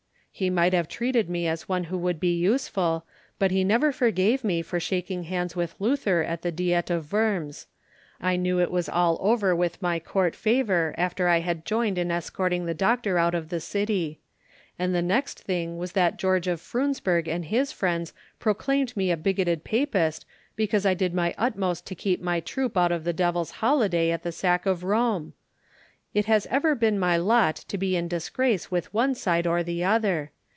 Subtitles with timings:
[0.33, 3.05] "He might have treated me as one who could be useful,
[3.37, 7.67] but he never forgave me for shaking hands with Luther at the Diet of Worms.
[8.19, 12.09] I knew it was all over with my court favour after I had joined in
[12.09, 14.19] escorting the Doctor out of the city.
[14.79, 19.17] And the next thing was that Georg of Freundsberg and his friends proclaimed me a
[19.17, 20.25] bigoted Papist
[20.55, 24.23] because I did my utmost to keep my troop out of the devil's holiday at
[24.23, 25.33] the sack of Rome!
[26.13, 29.85] It has ever been my lot to be in disgrace with one side or the
[29.85, 30.31] other!